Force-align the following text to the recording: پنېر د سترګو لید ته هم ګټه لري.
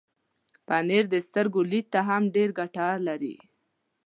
پنېر 0.67 1.03
د 1.13 1.15
سترګو 1.27 1.61
لید 1.71 1.85
ته 1.93 1.99
هم 2.07 2.23
ګټه 2.57 2.87
لري. 3.07 3.35